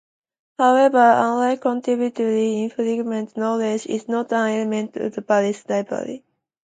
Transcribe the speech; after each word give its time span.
However, 0.57 0.97
unlike 0.97 1.61
contributory 1.61 2.63
infringement, 2.63 3.37
knowledge 3.37 3.85
is 3.85 4.07
not 4.07 4.33
an 4.33 4.49
element 4.49 4.95
of 4.97 5.13
vicarious 5.13 5.63
liability. 5.69 6.23